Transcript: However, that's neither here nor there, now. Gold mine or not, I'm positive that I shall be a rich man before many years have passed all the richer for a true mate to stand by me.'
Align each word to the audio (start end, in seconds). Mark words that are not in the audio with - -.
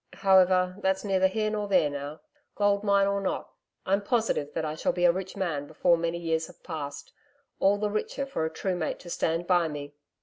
However, 0.13 0.77
that's 0.79 1.03
neither 1.05 1.27
here 1.27 1.51
nor 1.51 1.67
there, 1.67 1.87
now. 1.87 2.21
Gold 2.55 2.83
mine 2.83 3.05
or 3.05 3.21
not, 3.21 3.51
I'm 3.85 4.01
positive 4.01 4.51
that 4.55 4.65
I 4.65 4.73
shall 4.73 4.91
be 4.93 5.05
a 5.05 5.11
rich 5.11 5.37
man 5.37 5.67
before 5.67 5.95
many 5.95 6.17
years 6.17 6.47
have 6.47 6.63
passed 6.63 7.13
all 7.59 7.77
the 7.77 7.91
richer 7.91 8.25
for 8.25 8.43
a 8.43 8.49
true 8.49 8.75
mate 8.75 8.97
to 9.01 9.11
stand 9.11 9.45
by 9.45 9.67
me.' 9.67 9.93